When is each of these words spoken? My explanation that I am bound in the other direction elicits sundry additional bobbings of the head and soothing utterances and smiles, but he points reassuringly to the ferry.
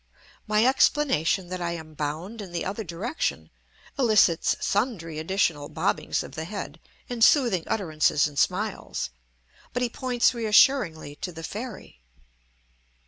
My 0.47 0.65
explanation 0.65 1.49
that 1.49 1.61
I 1.61 1.73
am 1.73 1.93
bound 1.93 2.41
in 2.41 2.51
the 2.53 2.65
other 2.65 2.83
direction 2.83 3.51
elicits 3.99 4.55
sundry 4.59 5.19
additional 5.19 5.69
bobbings 5.69 6.23
of 6.23 6.31
the 6.33 6.45
head 6.45 6.79
and 7.07 7.23
soothing 7.23 7.65
utterances 7.67 8.25
and 8.27 8.39
smiles, 8.39 9.11
but 9.73 9.83
he 9.83 9.89
points 9.89 10.33
reassuringly 10.33 11.17
to 11.17 11.31
the 11.31 11.43
ferry. 11.43 12.01